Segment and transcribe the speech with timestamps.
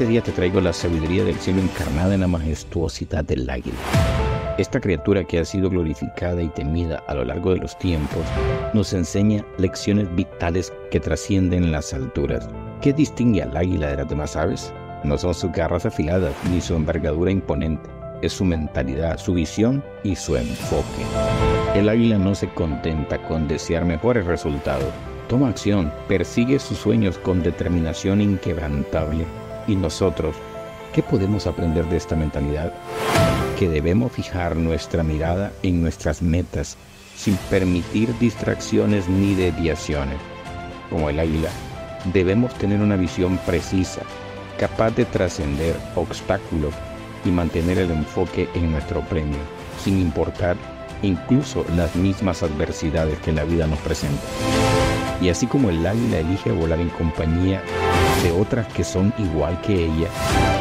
[0.00, 3.76] este día te traigo la sabiduría del cielo encarnada en la majestuosidad del águila.
[4.56, 8.24] Esta criatura que ha sido glorificada y temida a lo largo de los tiempos
[8.72, 12.48] nos enseña lecciones vitales que trascienden las alturas.
[12.80, 14.72] ¿Qué distingue al águila de las demás aves?
[15.04, 17.90] No son sus garras afiladas ni su envergadura imponente,
[18.22, 21.04] es su mentalidad, su visión y su enfoque.
[21.74, 24.94] El águila no se contenta con desear mejores resultados,
[25.28, 29.26] toma acción, persigue sus sueños con determinación inquebrantable.
[29.70, 30.34] ¿Y nosotros
[30.92, 32.72] qué podemos aprender de esta mentalidad?
[33.56, 36.76] Que debemos fijar nuestra mirada en nuestras metas
[37.14, 40.16] sin permitir distracciones ni desviaciones.
[40.90, 41.50] Como el águila,
[42.12, 44.02] debemos tener una visión precisa,
[44.58, 46.74] capaz de trascender obstáculos
[47.24, 49.38] y mantener el enfoque en nuestro premio,
[49.84, 50.56] sin importar
[51.02, 54.24] incluso las mismas adversidades que la vida nos presenta.
[55.20, 57.62] Y así como el águila elige volar en compañía
[58.22, 60.08] de otras que son igual que ella,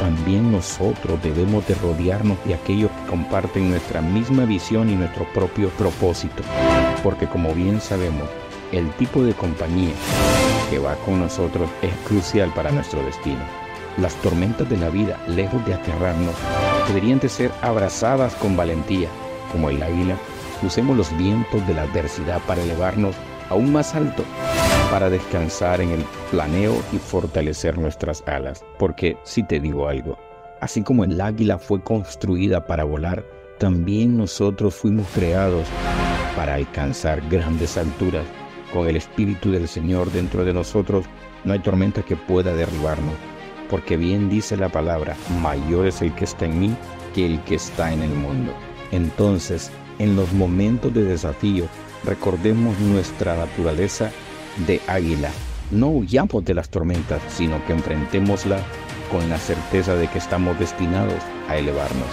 [0.00, 5.68] también nosotros debemos de rodearnos de aquellos que comparten nuestra misma visión y nuestro propio
[5.70, 6.42] propósito.
[7.02, 8.28] Porque como bien sabemos,
[8.72, 9.92] el tipo de compañía
[10.70, 13.40] que va con nosotros es crucial para nuestro destino.
[13.96, 16.34] Las tormentas de la vida, lejos de aterrarnos,
[16.86, 19.08] deberían de ser abrazadas con valentía.
[19.50, 20.16] Como el águila,
[20.62, 23.16] usemos los vientos de la adversidad para elevarnos
[23.50, 24.24] aún más alto,
[24.90, 28.64] para descansar en el planeo y fortalecer nuestras alas.
[28.78, 30.18] Porque si te digo algo,
[30.60, 33.24] así como el águila fue construida para volar,
[33.58, 35.66] también nosotros fuimos creados
[36.36, 38.24] para alcanzar grandes alturas.
[38.72, 41.06] Con el Espíritu del Señor dentro de nosotros,
[41.44, 43.14] no hay tormenta que pueda derribarnos
[43.68, 46.76] porque bien dice la palabra, mayor es el que está en mí
[47.14, 48.52] que el que está en el mundo.
[48.90, 51.66] Entonces, en los momentos de desafío,
[52.04, 54.10] recordemos nuestra naturaleza
[54.66, 55.30] de águila.
[55.70, 58.58] No huyamos de las tormentas, sino que enfrentémosla
[59.10, 62.08] con la certeza de que estamos destinados a elevarnos.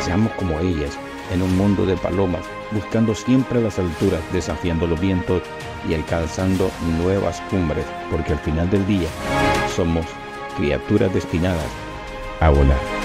[0.00, 0.98] Seamos como ellas,
[1.32, 5.42] en un mundo de palomas, buscando siempre las alturas, desafiando los vientos
[5.88, 9.08] y alcanzando nuevas cumbres, porque al final del día
[9.74, 10.06] somos
[10.56, 11.66] criaturas destinadas
[12.40, 12.95] a volar.